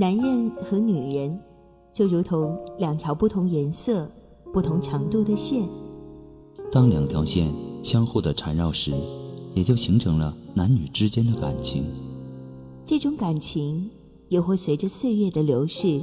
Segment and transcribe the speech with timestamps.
[0.00, 1.38] 男人和女人
[1.92, 4.10] 就如同两条不同颜色、
[4.50, 5.68] 不同长度的线。
[6.72, 7.52] 当两条线
[7.82, 8.94] 相互的缠绕时，
[9.52, 11.84] 也就形成了男女之间的感情。
[12.86, 13.90] 这种感情
[14.30, 16.00] 也会随着岁月的流逝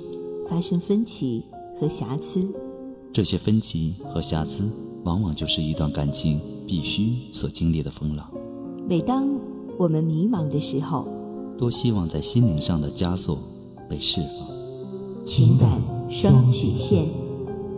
[0.47, 1.43] 发生分歧
[1.81, 2.47] 和瑕疵。
[3.11, 4.69] 这些分歧和瑕疵，
[5.05, 8.31] 往往就是一段感情必须所经历的风浪。
[8.87, 9.27] 每当
[9.75, 11.07] 我们迷茫的时候，
[11.57, 13.39] 多希望在心灵上的枷锁
[13.89, 15.25] 被释放。
[15.25, 17.05] 情感双曲线，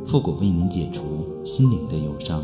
[0.06, 1.02] 复古为您解除
[1.44, 2.44] 心灵的忧伤。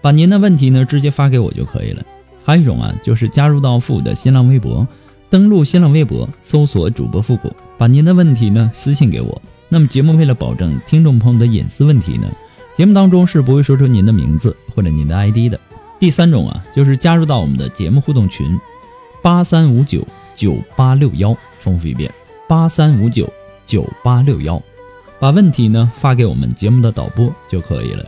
[0.00, 2.02] 把您的问题呢直接发给我就可以了。
[2.44, 4.86] 还有一种啊，就是加入到复古的新浪微博，
[5.28, 9.40] 登录新浪微博搜索主播复古，把您的问题呢私信给我。
[9.68, 12.26] 那么节目为了保证听众朋友的隐私问题呢，
[12.74, 15.60] 节目当中是不会说出您的名字或者您的 ID 的。
[15.98, 18.58] 第三种啊，就是加入到我们的节目互动群，
[19.22, 20.04] 八三五九
[20.34, 22.10] 九八六幺，重复一遍，
[22.48, 23.30] 八三五九
[23.66, 24.60] 九八六幺，
[25.20, 28.04] 把问题呢发给我们节目的导播就可以了。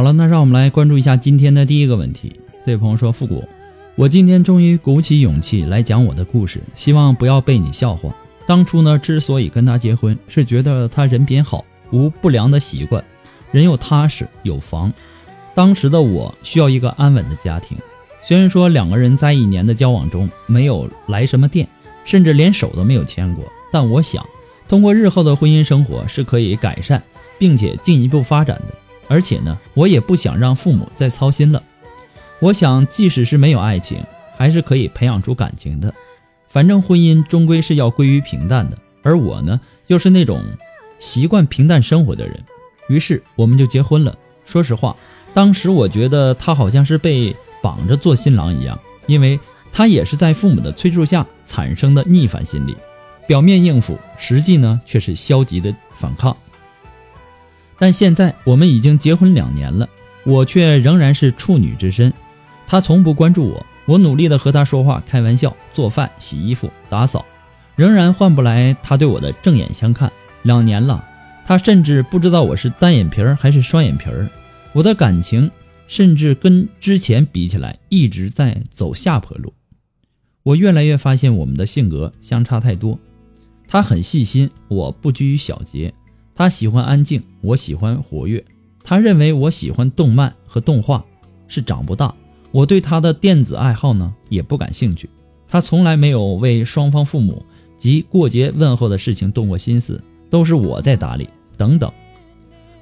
[0.00, 2.32] 好了，那让我们来关注一下今天的第一个问题。
[2.64, 3.46] 这位朋友说：“复古，
[3.96, 8.08] 我今天终于鼓起勇气来讲我的故事，希望不要被你笑话。
[8.46, 13.04] 当初呢，之所以跟他结婚，是觉得他人品好，无不良的习惯，
[13.52, 14.90] 人又踏实有房。
[15.54, 17.76] 当时的我需要一个安稳的家庭。
[18.22, 21.68] 虽然说两个人在一年的交往中没有来什么电，
[22.06, 24.24] 甚至连手都没有牵过，但我想，
[24.66, 27.02] 通过日后的婚姻生活是可以改善，
[27.38, 28.74] 并且进一步发展的。”
[29.10, 31.60] 而且呢，我也不想让父母再操心了。
[32.38, 33.98] 我想，即使是没有爱情，
[34.36, 35.92] 还是可以培养出感情的。
[36.48, 40.40] 反正婚姻终归是要归于平淡的，而我呢，又是那种
[41.00, 42.40] 习惯平淡生活的人。
[42.88, 44.16] 于是，我们就结婚了。
[44.44, 44.94] 说实话，
[45.34, 49.38] 当时我觉得他好像是被绑着做新郎一样，因为
[49.72, 52.76] 他也是在父母的催促下产生的逆反心理。
[53.26, 56.36] 表面应付，实际呢却是消极的反抗。
[57.80, 59.88] 但现在我们已经结婚两年了，
[60.24, 62.12] 我却仍然是处女之身。
[62.66, 67.24] 他从不关注我，我努力的和他说话、开玩笑、做饭、洗衣服、打扫，
[67.74, 70.12] 仍然换不来他对我的正眼相看。
[70.42, 71.02] 两年了，
[71.46, 74.28] 他甚至不知道我是单眼皮儿还是双眼皮儿。
[74.72, 75.50] 我的感情
[75.88, 79.54] 甚至跟之前比起来，一直在走下坡路。
[80.42, 82.98] 我越来越发现我们的性格相差太多。
[83.66, 85.92] 他很细心，我不拘于小节。
[86.40, 88.42] 他喜欢安静，我喜欢活跃。
[88.82, 91.04] 他认为我喜欢动漫和动画，
[91.48, 92.14] 是长不大。
[92.50, 95.06] 我对他的电子爱好呢，也不感兴趣。
[95.46, 97.44] 他从来没有为双方父母
[97.76, 101.28] 及过节问候的事情动过心思，都是我在打理。
[101.58, 101.92] 等等，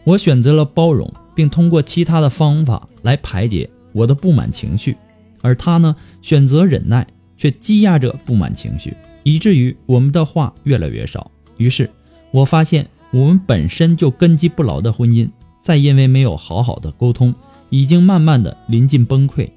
[0.04, 4.96] 我选择了包容，并通过其他的方法来排解我的不满情绪，
[5.42, 7.04] 而他呢，选择忍耐，
[7.36, 11.28] 却积压着不满情绪，以至于我们的话越来越少。
[11.56, 11.90] 于是，
[12.30, 12.88] 我发现。
[13.10, 15.28] 我们本身就根基不牢的婚姻，
[15.62, 17.34] 再因为没有好好的沟通，
[17.70, 19.48] 已经慢慢的临近崩溃。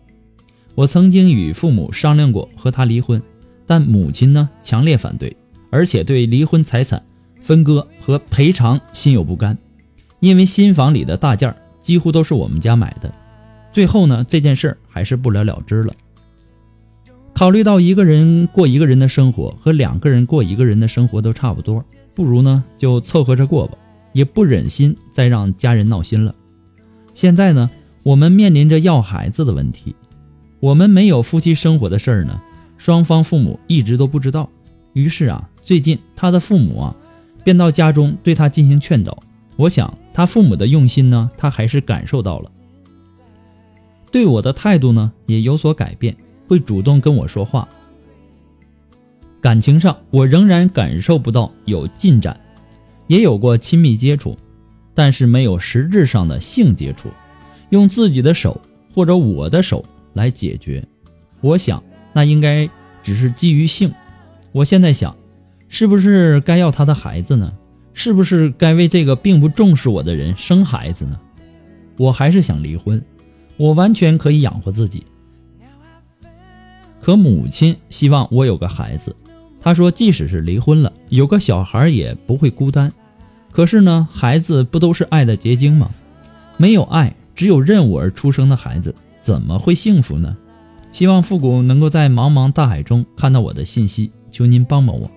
[0.74, 3.22] 我曾经与父母商量过和他离婚，
[3.68, 5.36] 但母亲呢强烈反对，
[5.70, 7.04] 而且对离婚财产
[7.42, 9.58] 分割和赔偿心有不甘。
[10.22, 13.14] 因为新房里的大件几乎都是我们家买的，
[13.74, 15.94] 最后呢这件事儿还是不了了之了。
[17.34, 21.84] 考虑到一个人过一个人的生活和两个人过一个人的生活都差不多。
[22.14, 23.78] 不如呢，就凑合着过吧，
[24.14, 26.36] 也不忍心再让家人闹心了。
[27.14, 27.70] 现在呢，
[28.04, 29.96] 我们面临着要孩子的问题，
[30.60, 32.42] 我们没有夫妻生活的事儿呢，
[32.78, 34.50] 双方父母一直都不知道。
[34.94, 36.96] 于是啊，最近他的父母啊，
[37.44, 39.18] 便到家中对他进行劝导。
[39.56, 42.52] 我想他父母的用心呢，他还是感受到了。
[44.12, 46.16] 对我的态度呢，也有所改变，
[46.48, 47.68] 会主动跟我说话。
[49.42, 52.40] 感情上，我仍然感受不到有进展，
[53.08, 54.38] 也有过亲密接触，
[54.94, 57.10] 但是没有实质上的性接触，
[57.72, 58.62] 用自己的手
[58.94, 59.84] 或者我的手
[60.14, 60.88] 来解决。
[61.42, 61.84] 我想，
[62.14, 62.70] 那应该
[63.02, 63.92] 只是基于性。
[64.52, 65.16] 我现在想，
[65.70, 67.52] 是不是该要他的孩子呢？
[67.94, 71.20] 是不是该为这个并不重视我的人生孩子呢？
[71.98, 73.04] 我还是想离婚，
[73.58, 75.04] 我完全可以养活自己。
[77.02, 79.16] 可母亲希望我有个孩子。
[79.62, 82.92] 他说：“即使是离婚了，有个小孩也不会孤单。
[83.52, 85.92] 可是呢，孩子不都是爱的结晶吗？
[86.58, 90.36] 没有爱，只有任务而出生的孩子，怎么会幸福呢？
[90.92, 95.10] 希望复古能够在茫茫大海中看到我的信息，求您帮帮我。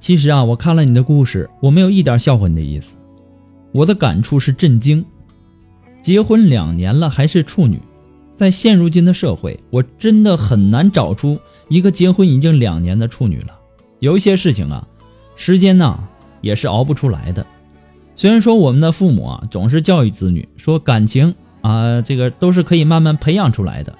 [0.00, 2.96] 其实啊，我看了你的故事，我没有一点笑话你的意思，
[3.72, 5.04] 我的感触是震惊。
[6.02, 7.80] 结婚两年了，还是处女。”
[8.38, 11.36] 在现如今的社会，我真的很难找出
[11.66, 13.58] 一个结婚已经两年的处女了。
[13.98, 14.86] 有一些事情啊，
[15.34, 15.98] 时间呢
[16.40, 17.44] 也是熬不出来的。
[18.14, 23.92] 虽然说我们的父母啊总是教育子女说感情啊这个都是可以慢慢培养出来的，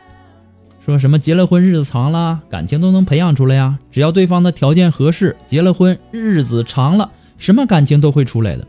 [0.86, 8.64] 说什么结了婚日子长了，感情都能培养出来呀，只要对方的条件合适，结了婚日子长了，什么感情都会出来的。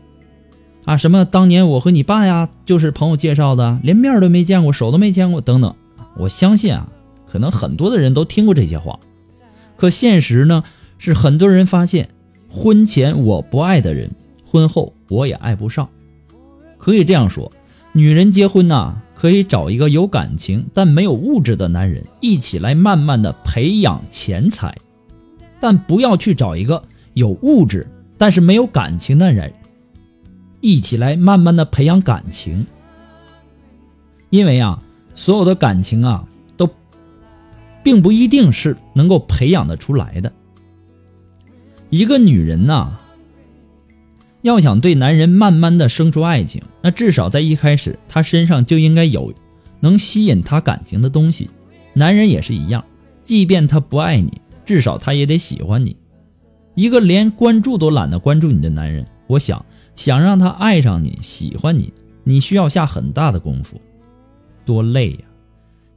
[0.84, 5.74] 啊，什么当年我和你爸呀，就是朋友介绍的，连面都没见过，手都没牵过，等等。
[6.16, 6.88] 我相信啊，
[7.30, 8.98] 可能很多的人都听过这些话，
[9.76, 10.64] 可现实呢，
[10.98, 12.08] 是很多人发现，
[12.48, 14.10] 婚前我不爱的人，
[14.44, 15.88] 婚后我也爱不上。
[16.78, 17.52] 可以这样说，
[17.92, 24.74] 女人结婚呐，可以找一个有感情但没有物质的男人，一起来慢慢的培养钱财，
[25.60, 27.86] 但不要去找一个有物质
[28.16, 29.52] 但是没有感情的人。
[30.60, 32.66] 一起来慢慢的培养感情，
[34.28, 34.82] 因为啊，
[35.14, 36.26] 所有的感情啊，
[36.56, 36.68] 都
[37.82, 40.32] 并不一定是能够培养的出来的。
[41.88, 42.92] 一个女人呐，
[44.42, 49.32] 要想对男人慢慢的生出爱情，那至少在一开始，她身上就应该有
[49.80, 51.48] 能吸引她感情的东西。
[51.94, 52.84] 男人也是一样，
[53.24, 55.96] 即便他不爱你，至少他也得喜欢你。
[56.74, 59.64] 一个连关注都懒得关注你的男人，我想。
[59.96, 61.92] 想让他爱上你、喜欢你，
[62.24, 63.80] 你需要下很大的功夫，
[64.64, 65.18] 多累呀！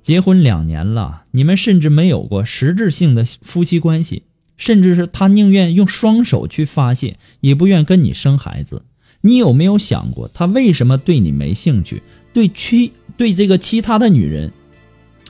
[0.02, 4.24] 结婚两年了，你们甚至没有过实质性的夫妻关系，
[4.58, 8.84] 甚至是他宁愿用双手去发泄，也不愿跟你生孩子。
[9.22, 12.04] 你有没有想过，他为什么对你没兴趣？
[12.34, 14.52] 对其对这个其他的女人，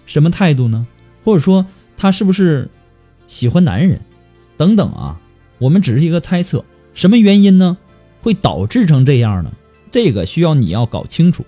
[0.07, 0.87] 什么态度呢？
[1.23, 2.67] 或者说，他是不是
[3.27, 4.01] 喜欢男人？
[4.57, 5.21] 等等啊，
[5.59, 7.77] 我们只是一个猜测，什么原因呢？
[8.23, 9.51] 会导致成这样呢？
[9.91, 11.45] 这个需要你要搞清楚。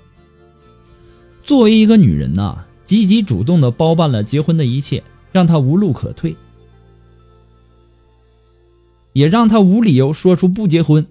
[1.42, 5.02] 作为一个女人呐，积极主动的包办了结婚的一切，
[5.32, 6.36] 让他无路可退，
[9.14, 11.08] 也让他无理由说出不结婚。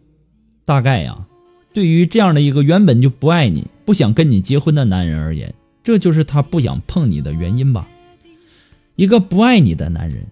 [0.66, 1.26] 大概呀，
[1.72, 7.88] 对于这样的一个原本就不爱你、不想跟你结婚的男人而言，这就是他不想碰你的原因吧。
[8.96, 10.26] 一个不爱你的男人，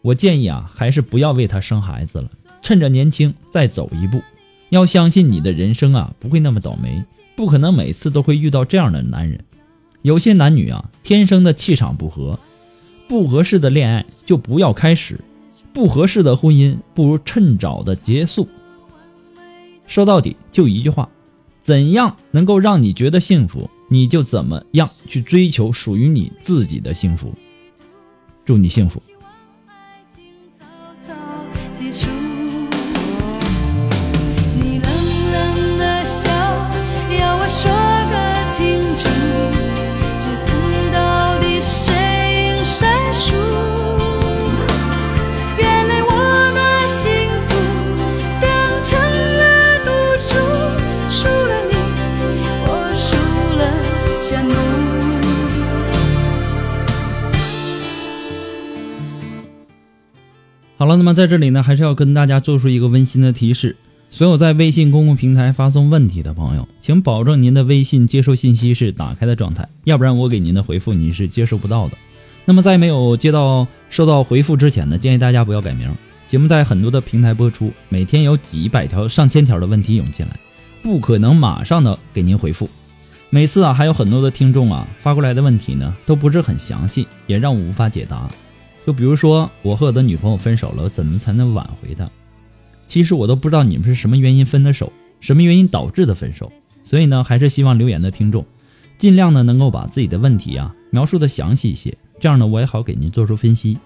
[0.00, 2.28] 我建议啊，还是不要为他生孩子了，
[2.62, 4.20] 趁着年轻再走一步。
[4.72, 7.04] 要相信你的人生啊，不会那么倒霉，
[7.36, 9.44] 不可能每次都会遇到这样的男人。
[10.00, 12.40] 有些男女啊，天生的气场不合，
[13.06, 15.20] 不合适的恋爱就不要开始，
[15.74, 18.48] 不合适的婚姻不如趁早的结束。
[19.86, 21.06] 说到底就一句话：
[21.60, 27.36] 怎样能够让你觉得幸福，你就怎么样去追求属于你自己的幸福。
[28.42, 29.02] 祝你幸福。
[60.92, 63.74] 了，那么在这里呢，还是要跟大家做出一个温馨的提示：
[64.10, 71.96] 所有在微信公共平台发送问题的朋友，请保证您的微信接收信息是打开的状态，要不然我给您的回复你是接收不到的。
[72.44, 75.90] 那么在没有接到收到回复之前呢，建议大家不要改名。
[76.26, 80.38] 节目在很多的平台播出，每天有几百条、上千条的问题涌进来，
[80.82, 82.68] 不可能马上的给您回复。
[83.30, 88.28] 每次啊，还有很多的听众啊发过来的问题呢，都不是很详细，也让我无法解答。
[88.86, 92.08] 就比如说，我和我的女朋友分手了，怎么才能挽回她？
[92.86, 96.52] 其实我都不知道你们是什么原因分的手，什么原因导致的分手。
[96.82, 98.44] 所以呢，还是希望留言的听众，
[98.98, 103.78] 尽量呢能够把自己的问题啊描述的详细一些，这样呢我也好给您做出分析。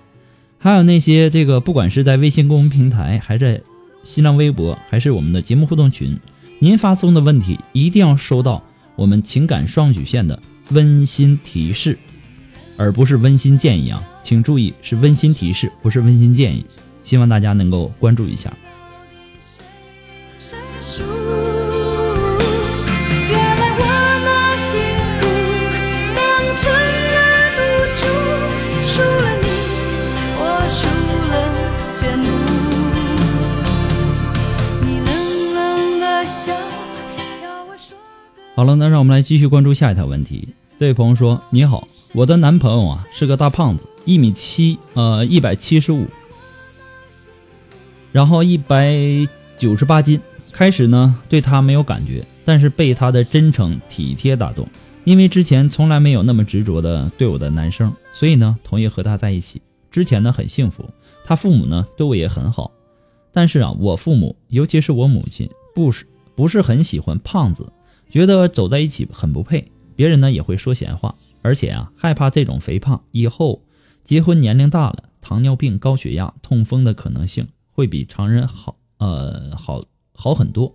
[0.58, 3.62] 还有那些这个，不管是在微信公众平台，还是
[4.02, 6.18] 新浪微博，还是我们的节目互动群，
[6.58, 8.62] 您发送的问题一定要收到
[8.96, 11.98] 我们情感双曲线的温馨提示，
[12.76, 16.64] 而不是温馨建议啊，请注意是温馨提示，不是温馨建议，
[17.04, 18.52] 希望大家能够关注一下。
[38.54, 40.48] 好了，那让我们来继续关注下一条问题。
[40.78, 46.06] 这位朋友说：“你好，我的男朋友啊是个大胖子，一米七，呃，一百七十五，
[48.12, 48.96] 然后一百
[49.58, 50.20] 九十八斤。
[50.52, 54.66] 开始呢对他没有感觉，但是被他的真诚体贴打动。
[55.04, 59.60] 因为之前从来没有那么执着的对我的男生，所以呢同意和他在一起。
[59.90, 60.88] 之前呢很幸福，
[61.24, 62.70] 他父母呢对我也很好。
[63.32, 67.70] 但是啊，我父母，尤其是我母亲，不是不是很喜欢胖子。”
[68.08, 71.14] 觉得走在一起很不配，别人呢也会说闲话，
[71.46, 73.62] 而且啊害怕这种肥胖以后
[74.02, 80.74] 结婚年龄大了，糖尿病、高血压、痛风的可能性会比常人好，呃好好很多。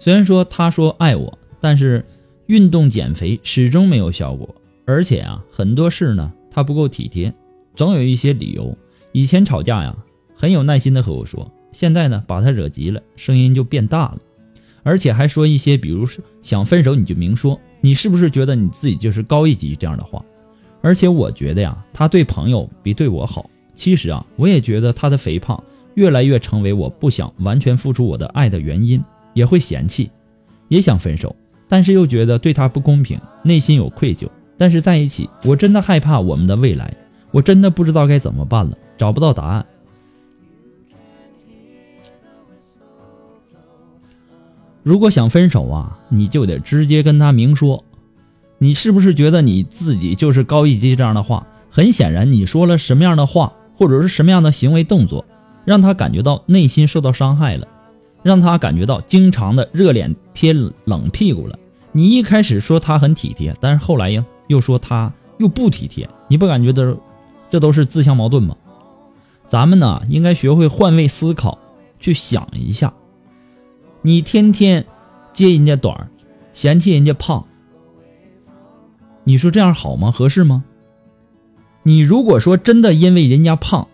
[0.00, 2.04] 虽然说他说爱我，但是
[2.46, 4.52] 运动减肥始终没有效果，
[4.86, 7.32] 而且啊很多事呢他不够体贴，
[7.76, 8.76] 总有一些理由。
[9.12, 9.96] 以前吵架呀
[10.34, 14.18] 很有耐心的和我说，现在呢把他惹急了，声音就变大了。
[14.82, 20.24] 而且还说一些，比如说想分手你就明说，你是不是觉得你自己就是高一级这样的话？
[20.80, 23.50] 而且我觉得呀，他对朋友比对我好。
[23.74, 25.62] 其实啊，我也觉得他的肥胖
[25.94, 29.02] 越来越成为我不想完全付出我的爱的原因，
[29.34, 30.10] 也会嫌弃，
[30.68, 31.34] 也想分手，
[31.68, 34.28] 但是又觉得对他不公平，内心有愧疚。
[34.56, 36.94] 但是在一起，我真的害怕我们的未来，
[37.30, 39.66] 我真的不知道该怎么办了，找不到答案。
[44.82, 47.84] 如果想分手啊，你就得直接跟他明说。
[48.58, 51.46] 你是不是觉得你自己就是高一级这样的话？
[51.70, 55.24] 很显然，你说了什么样的话，或者是什么样的行为动作，
[55.64, 57.66] 让他感觉到内心受到伤害了，
[58.22, 60.52] 让他感觉到经常的热脸贴
[60.84, 61.58] 冷屁股了。
[61.92, 66.96] 你一开始说他很体贴，但是后来呀，又说他又不体贴，你不感觉都，
[67.50, 68.56] 这都是自相矛盾吗？
[69.48, 71.58] 咱们呢，应该学会换位思考，
[71.98, 72.92] 去想一下。
[74.04, 74.84] 你天天
[75.32, 76.10] 揭人家短
[76.52, 77.46] 嫌弃人家胖，
[79.22, 80.10] 你说这样好吗？
[80.10, 80.64] 合适吗？
[81.84, 83.86] 你如果说真的因为人家胖，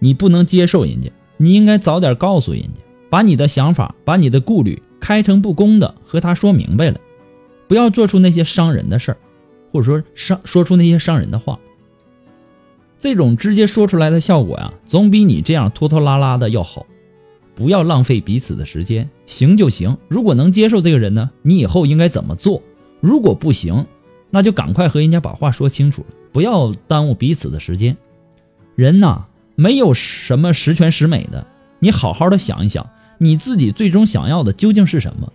[0.00, 6.98] 你不能接受人家，你应该早点告诉人家，把你的想法、把你的顾虑开诚布公的和他说明白了，
[7.68, 9.18] 不要做出那些伤人的事儿，
[9.72, 11.56] 或者说伤说出那些伤人的话。
[12.98, 16.84] 这种直接说出来的效果呀，总比你这样拖拖拉拉的要好。
[17.58, 19.98] 不要浪费彼此的时间，行就行。
[20.06, 22.62] 如果能接受这个人呢，你以后应该怎么做？
[23.00, 23.84] 如果不行，
[24.30, 27.96] 那就赶快和人家把话说清楚了，不要耽误彼此的时间。
[28.76, 29.24] 人呐，
[29.56, 31.44] 没有什么十全十美的，
[31.80, 32.88] 你好好的想一想，
[33.18, 35.32] 你自己最终想要的究竟是什么？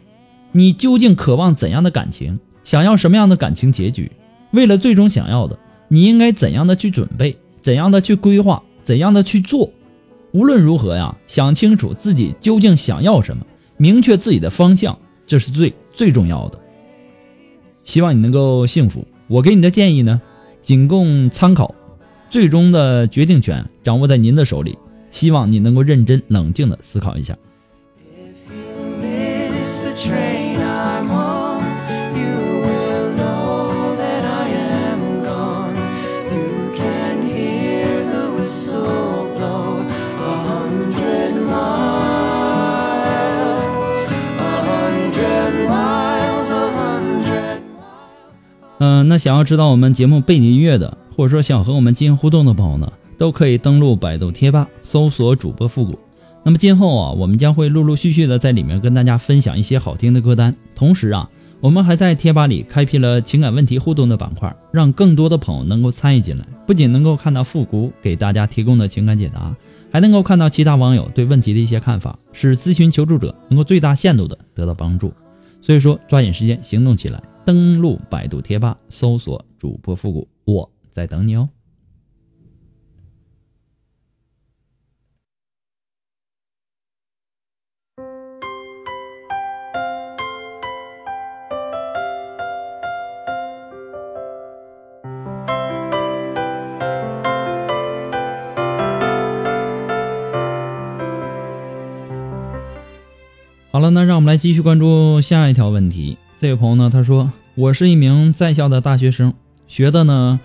[0.53, 2.39] 你究竟渴望怎样的感情？
[2.63, 4.09] 想要什么样的感情结局？
[4.51, 7.35] 为了最终想要的，你应该怎样的去准备？
[7.61, 8.63] 怎样的去规划？
[8.81, 9.69] 怎样的去做？
[10.33, 13.45] 无论如何呀，想清楚自己究竟想要什么，
[13.77, 14.97] 明确自己的方向，
[15.27, 16.59] 这是最最重要的。
[17.83, 19.05] 希望你能够幸福。
[19.27, 20.19] 我给你的建议呢，
[20.63, 21.73] 仅供参考，
[22.31, 24.75] 最终的决定权掌握在您的手里。
[25.11, 27.37] 希望你能够认真冷静的思考一下。
[48.85, 55.97] 嗯，那想要知道我们节目背景音乐的，或者说想和我们进行互动的朋友呢，都可以登录百度贴吧搜索主播复古。
[56.43, 60.53] 那么今后啊，我们将会陆陆续续的在里面跟大家分享一些好听的歌单。
[60.75, 61.29] 同时啊，
[61.61, 66.45] 我们还在贴吧里开辟了情感问题互动的板块，让更多的朋友能够参与进来。
[66.67, 69.55] 不仅能够看到复古给大家提供的情感解答，
[69.93, 75.13] 还能够看到其他网友对问题的一些看法，使咨询求助者能够最大限度的得到帮助。
[75.61, 81.49] 所以说，抓紧时间行动起来，登录百度贴吧，搜索主播复古，我在等你哦。
[103.71, 106.17] 好了，那让我们来继续关注下一条问题。
[106.43, 109.33] 这位朋友呢，他说：“我是一名在校的大学生，
[109.69, 110.41] 学的呢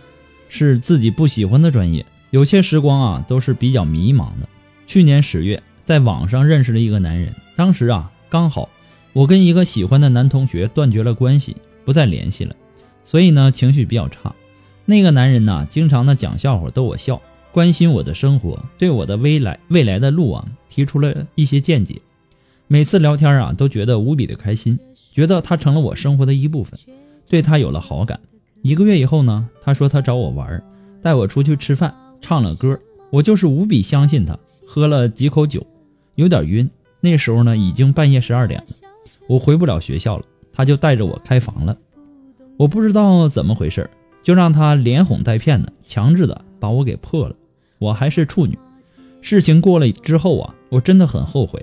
[0.49, 4.49] 是自己不喜欢的专业，有些时光啊都是比较迷茫的。
[4.87, 8.69] 去年十月，在网上认识了一个男人，当时啊刚好
[9.12, 12.55] 我跟一个喜欢的男同学断绝了关系，不再联系了，
[13.02, 14.33] 所以呢情绪比较差。
[14.85, 22.00] 那个男人呢，经常的讲笑话逗我笑，关心我的生活，对我的未来未来的路啊提出了一些见解。”
[22.71, 24.78] 每次聊天啊，都觉得无比的开心，
[25.19, 26.79] 觉得他成了我生活的一部分，
[27.27, 28.21] 对他有了好感。
[28.63, 30.63] 一个月以后呢，他说他找我玩，
[31.03, 32.79] 带我出去吃饭，唱了歌，
[33.11, 34.39] 我就是无比相信他。
[34.65, 35.67] 喝了几口酒，
[36.15, 36.71] 有点晕。
[37.01, 38.67] 那时候呢，已经半夜十二点了，
[39.29, 41.77] 我回不了学校了，他就带着我开房了。
[42.57, 43.91] 我不知道怎么回事，
[44.23, 47.35] 就让他连哄带骗的，强制的把我给破了。
[47.81, 48.57] 我还是处女。
[49.21, 51.61] 事情过了之后啊，我真的很后悔。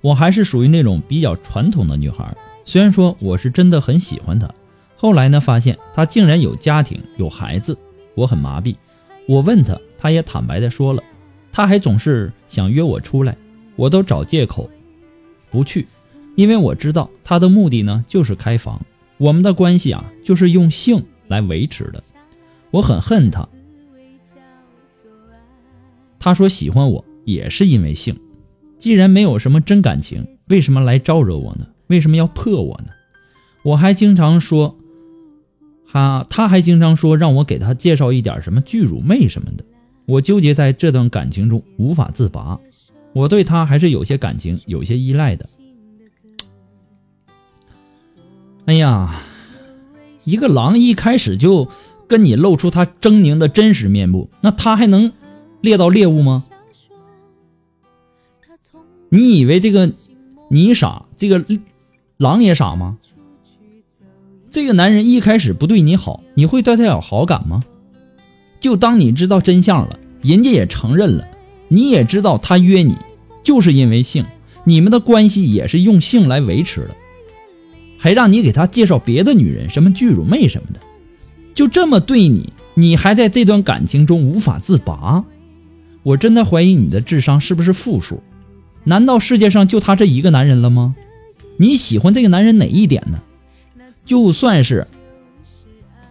[0.00, 4.48] 我还是属于那种比较传统的女孩，虽然说我是真的很喜欢她，
[4.96, 7.76] 后来呢发现她竟然有家庭有孩子，
[8.14, 8.74] 我很麻痹。
[9.26, 11.02] 我问她，她也坦白的说了，
[11.52, 13.36] 她还总是想约我出来，
[13.76, 14.70] 我都找借口
[15.50, 15.86] 不去，
[16.34, 18.80] 因为我知道她的目的呢就是开房，
[19.18, 22.02] 我们的关系啊就是用性来维持的，
[22.70, 23.46] 我很恨她。
[26.18, 28.18] 她说喜欢我也是因为性。
[28.80, 31.66] 既然没有什么真感情，为什么来招惹我呢？
[31.88, 32.86] 为什么要破我呢？
[33.62, 34.74] 我还经常说，
[35.86, 39.62] 哈，他还经常说让我给他介绍一点什么巨乳妹什么的。
[40.06, 42.58] 我纠结在这段感情中无法自拔，
[43.12, 45.46] 我对他还是有些感情，有些依赖的。
[48.64, 49.20] 哎呀，
[50.24, 51.68] 一个狼一开始就
[52.08, 55.12] 跟你露出他狰狞的真实面目，那他还能
[55.60, 56.46] 猎到猎物吗？
[59.12, 59.92] 你以为这个
[60.48, 61.44] 你傻，这个
[62.16, 62.96] 狼也傻吗？
[64.50, 67.62] 这个男人一开始不对你好，你会对他有好感吗？
[68.60, 71.26] 就当你知道真相了，人家也承认了，
[71.68, 72.96] 你也知道他约你
[73.42, 74.24] 就是因为性，
[74.64, 76.94] 你们的关系也是用性来维持的，
[77.98, 80.80] 还让你给他介绍别的女人，什么巨乳妹什么的，
[81.52, 85.24] 就这么对你，你还在这段感情中无法自拔，
[86.04, 88.22] 我真的怀疑你的智商是不是负数。
[88.84, 90.94] 难道世界上就他这一个男人了吗？
[91.58, 93.20] 你喜欢这个男人哪一点呢？
[94.06, 94.86] 就算是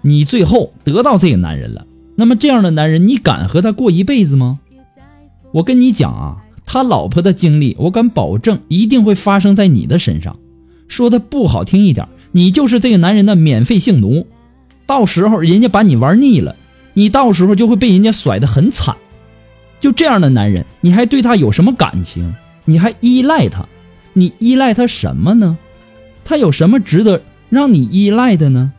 [0.01, 4.59] 你最后得到这个男人了，那么这样的男人，你敢和他过一辈子吗？
[5.51, 10.37] 我跟你讲啊，他老婆的经历，我敢保证一定会发生在你的身上。
[10.87, 14.27] 说的不好听一点，你就是这个男人的免费性奴。
[14.85, 16.55] 到时候人家把你玩腻了，
[16.93, 18.95] 你到时候就会被人家甩得很惨。
[19.79, 22.33] 就这样的男人，你还对他有什么感情？
[22.65, 23.67] 你还依赖他，
[24.13, 25.57] 你依赖他什么呢？
[26.23, 28.71] 他有什么值得让你依赖的呢？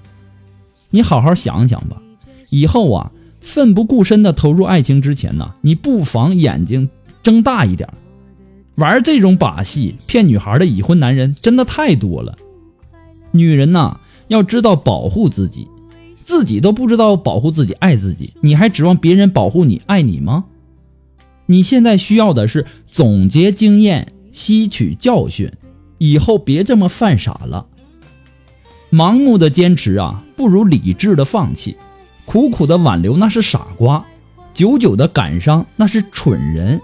[0.91, 2.01] 你好好想想吧。
[2.49, 6.89] 以后啊，奋不顾身的投入爱情之前呢，你不妨眼睛
[7.23, 7.89] 睁大一点。
[8.77, 12.37] 玩这种把戏骗女孩的已婚男人真的太多了。
[13.33, 15.69] 女人呐，要知道保护自己，
[16.17, 20.45] 自己都不知道保护自己、爱自己，你还指望别人保护你、爱你吗？
[21.51, 25.51] 你现在需要的是总结经验，吸取教训，
[25.99, 27.67] 以后别这么犯傻了。
[28.93, 31.75] 盲目的坚持啊，不如理智的放弃；
[32.25, 34.07] 苦苦的挽留那是傻瓜，
[34.55, 36.81] 久久的感伤那是蠢人。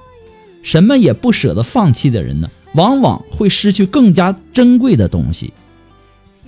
[0.64, 5.52] 什么也不舍得放弃的人呢，往往会失去更加珍贵的东西。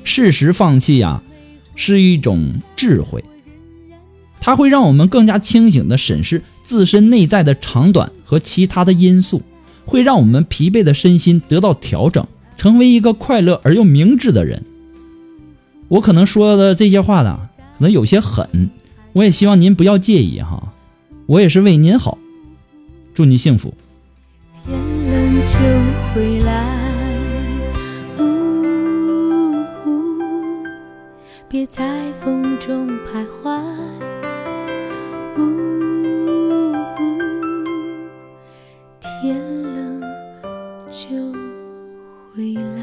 [0.02, 1.22] 适时放弃呀，
[1.76, 3.22] 是一种智慧，
[4.40, 6.42] 它会让我们更加清醒的审视。
[6.68, 9.40] 自身内在的长短和其他的因素，
[9.86, 12.26] 会让我们疲惫的身心得到调整，
[12.58, 14.62] 成为一个快乐而又明智的人。
[15.88, 18.68] 我可能说的这些话呢，可能有些狠，
[19.14, 20.74] 我也希望您不要介意哈。
[21.24, 22.18] 我也是为您好，
[23.14, 23.72] 祝您幸福。
[24.66, 24.78] 天
[25.10, 25.56] 冷就
[26.14, 26.52] 回来
[28.18, 28.22] 呜，
[31.48, 33.87] 别在风中徘徊。
[39.20, 40.00] 天冷
[40.88, 41.08] 就
[42.32, 42.82] 回来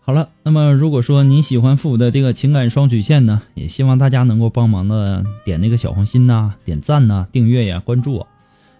[0.00, 8.28] 好了，那么如果说你喜欢付的这个情感双曲线呢，也希望大家能够帮忙的点那个小红心呐，点赞呐，订阅呀，关注我。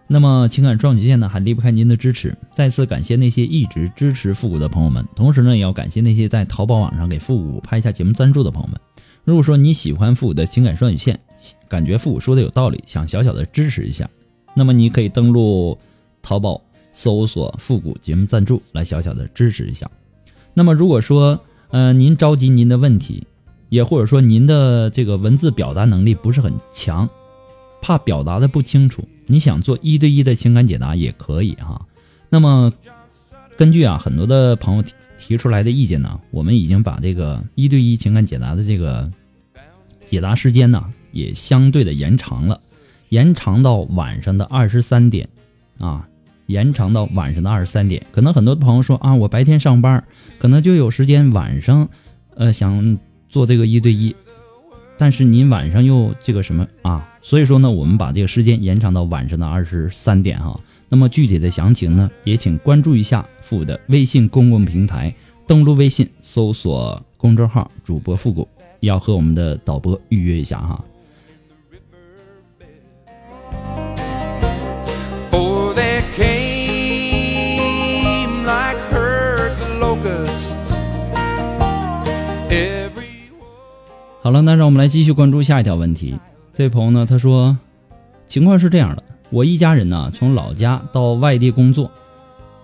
[0.06, 2.36] 那么情感双曲线呢，还离不开您的支持。
[2.52, 8.78] 再次感谢那些一直支持复古的朋友们，同时呢，也要感谢那些在淘宝网上给复古拍下节目赞助的朋友们。
[9.24, 11.18] 如果说你喜欢复古的情感双曲线，
[11.68, 14.08] 感觉复古说的有道理，想小小的支持一下，
[14.54, 15.78] 那么你可以登录
[16.20, 16.60] 淘宝
[16.92, 19.90] 搜索“复古节目赞助”来小小的支持一下。
[20.52, 21.40] 那么如果说，
[21.70, 23.26] 呃，您着急您的问题，
[23.70, 27.08] 也或者说您的这个文字表达能力不是很强，
[27.84, 31.86] 怕表达的不清楚，你想做一对一的情感解答也可以哈。
[32.30, 32.72] 那么
[33.58, 39.10] 根据啊很多的朋友提提出来的意见呢，我们已经把这个一对一情感解答的这个
[40.06, 42.58] 解答时间呢也相对的延长了，
[43.10, 45.28] 延长到晚上的二十三点
[45.78, 46.08] 啊。
[46.46, 50.04] 延长到晚上的二十三点，可能很多朋友说啊，我白天上班，
[50.38, 51.88] 可能就有时间晚上，
[52.36, 52.98] 呃，想
[53.30, 54.14] 做这个一对一，
[54.96, 57.08] 但是您晚上又这个什么啊？
[57.20, 60.58] 所以说呢，我们把这个时间延长到晚上的二十三点哈。
[60.88, 65.12] 那么具体的详情呢，也请关注一下复古的微信公共平台，
[65.46, 68.46] 登录微信搜索公众号主播复古，
[68.80, 70.84] 要和我们的导播预约一下哈。
[84.24, 86.18] 好了，那让我们来继续关注下一条问题。
[86.54, 87.58] 这位朋友呢，他说，
[88.26, 91.90] 情况是这样的，我一家人呢从老家到外地工作，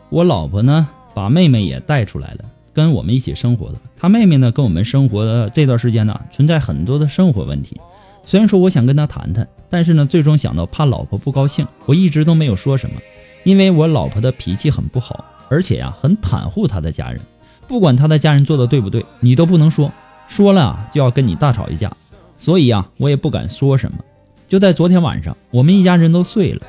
[0.09, 3.75] 我老婆呢把妹妹也带出来了，跟我们一起生活的。
[3.99, 7.79] 她妹妹呢跟我们生活的这段时间呢，存在很多的生活问题。
[8.25, 12.97] 虽然说我想跟她谈谈，但是呢，最终想到怕老婆不高兴，我一直都没有说什么。
[13.45, 17.21] 因为我老婆的脾气很不好，而且呀很袒护她的家人，
[17.69, 19.93] 不管她的家人做的对不对，你都不能说。
[20.31, 21.93] 说了啊，就要跟你大吵一架，
[22.39, 23.99] 所以啊，我也不敢说什么。
[24.47, 26.63] 就在昨天晚上，我们一家人都睡了，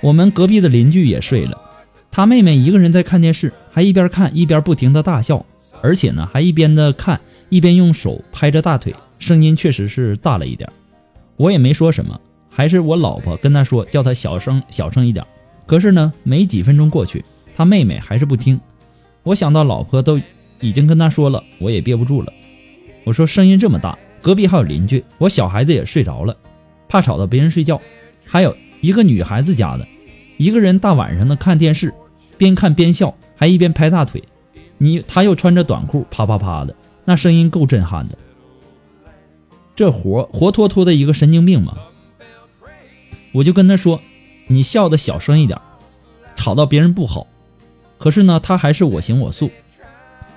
[0.00, 1.56] 我们隔壁的邻居也睡了，
[2.10, 5.46] 他妹妹一个人在看电视，还一边看一边不停的大笑，
[5.80, 10.68] 而且呢，还一边的看一边用手拍着大腿，声音确实是大了一点。
[11.36, 15.24] 我也没说什么，还是我老婆跟他说，叫他小声小声一点。
[15.66, 17.24] 可是呢，没几分钟过去，
[17.54, 18.60] 他妹妹还是不听。
[19.22, 20.20] 我想到老婆都
[20.58, 22.32] 已经跟他说了，我也憋不住了。
[23.04, 26.34] 我说声音这么大，隔壁还有邻居，我小孩子也睡着了，
[26.88, 27.80] 怕吵到别人睡觉。
[28.26, 29.86] 还有一个女孩子家的，
[30.38, 31.92] 一个人大晚上的看电视，
[32.38, 34.22] 边看边笑，还一边拍大腿。
[34.78, 38.18] 你他又穿着短裤，啪啪啪的，那声音够震撼的。
[39.76, 41.76] 这活活脱脱的一个神经病嘛！
[43.32, 44.00] 我就跟他说
[44.48, 45.60] ：“你笑的小声一点，
[46.36, 47.26] 吵到别人不好。”
[47.98, 49.50] 可是呢，他还是我行我素。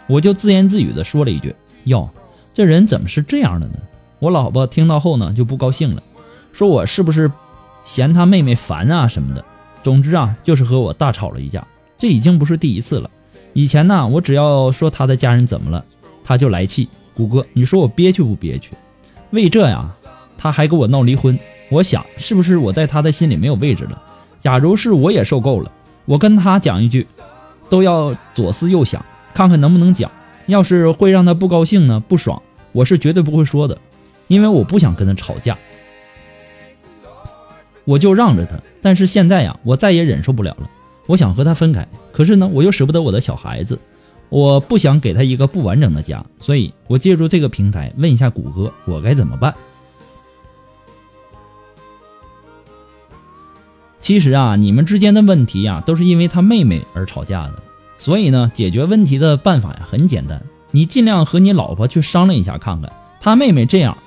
[0.07, 2.09] 我就自言自语的说了一句：“哟。”
[2.57, 3.75] 这人怎么是这样的呢？
[4.17, 6.01] 我老婆听到后呢就不高兴了，
[6.51, 7.31] 说我是不是
[7.83, 9.45] 嫌他妹妹烦啊什么的。
[9.83, 11.63] 总之啊，就是和我大吵了一架。
[11.99, 13.11] 这已经不是第一次了。
[13.53, 15.85] 以前呢，我只要说他的家人怎么了，
[16.23, 16.89] 他就来气。
[17.13, 18.71] 谷歌，你说我憋屈不憋屈？
[19.29, 19.91] 为这呀，
[20.35, 21.37] 他还跟我闹离婚。
[21.69, 24.01] 我想，是不是我在他的心里没有位置了？
[24.39, 25.71] 假如是我也受够了，
[26.05, 27.05] 我跟他讲一句，
[27.69, 30.09] 都要左思右想，看看能不能讲。
[30.47, 32.41] 要是会让他不高兴呢，不爽。
[32.77, 33.75] 我是绝对不会说的，
[34.27, 35.57] 因为我不想跟他吵架，
[37.85, 38.55] 我就让着他。
[38.83, 40.69] 但是现在呀，我再也忍受不了了，
[41.07, 41.87] 我想和他分开。
[42.11, 43.79] 可是呢，我又舍不得我的小孩子，
[44.29, 49.51] 我不想给他一个不完整的家，所以我借助这个平台问一下谷歌，我该怎么办？
[53.99, 57.53] 其实啊，你们之间的问题呀，都是因为他妹妹而吵架的，
[57.97, 60.39] 所以呢，解决问题的办法呀，很简单。
[60.71, 63.97] 你尽量和你老婆去商量一下，看看她妹妹这样，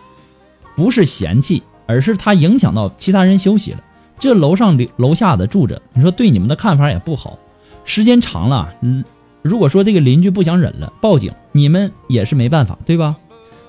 [0.76, 3.78] 不是嫌弃，而是她影响到其他人休息了。
[4.18, 7.38] 这楼上楼下的住着，你说对你们的看法也不好。
[7.84, 9.02] 时间长了，嗯，
[9.42, 13.16] 如果说这个邻居不想忍了，报警，你们也是没办法，对吧？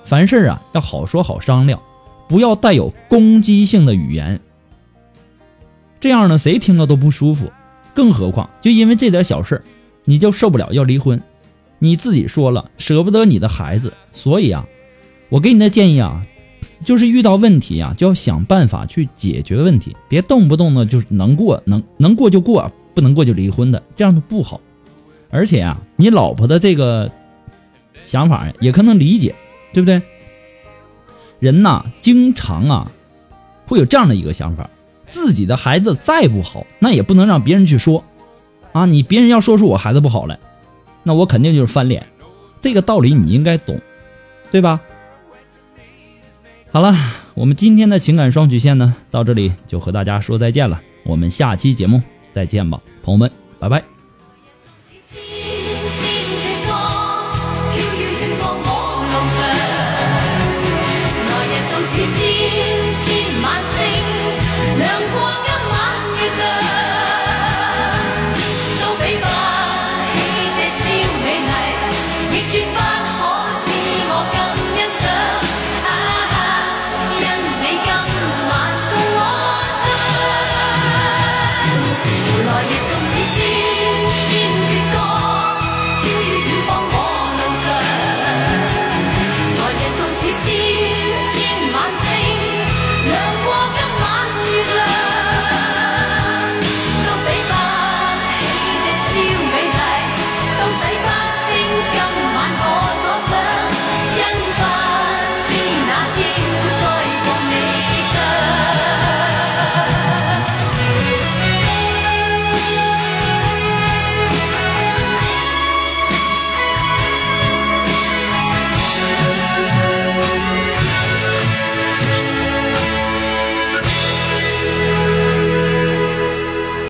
[0.04, 1.80] 凡事啊要好说好商量，
[2.28, 4.38] 不要带有攻击性的语言。
[6.00, 7.50] 这样呢，谁听了都不舒服。
[7.94, 9.62] 更何况，就因为这点小事
[10.04, 11.22] 你就受不了要离婚。
[11.82, 14.64] 你自己说了舍不得你的孩子，所以啊，
[15.30, 16.22] 我给你的建议啊，
[16.84, 24.60] 就是遇到问题啊，就要想办法去解决问题，别动不动呢就是能过能能过就过，不能过就离婚的，这样的不好。
[25.28, 27.10] 而且啊，你老婆的这个
[28.04, 29.34] 想法也可能理解，
[29.72, 30.00] 对不对？
[31.40, 32.92] 人呐，经常啊
[33.66, 34.70] 会有这样的一个想法：
[35.08, 38.04] 自己的孩子再不好，那也不能让别人去说
[38.70, 38.86] 啊。
[38.86, 40.38] 你别人要说出我孩子不好来。
[41.02, 42.06] 那我肯定就是翻脸，
[42.60, 43.80] 这个道理你应该懂，
[44.50, 44.80] 对吧？
[46.70, 46.94] 好了，
[47.34, 50.80] 我们今天的情感双曲线呢，到这里就和大家说再见了。
[51.04, 52.00] 我们下期节目
[52.32, 53.91] 再见吧，朋友们，拜拜。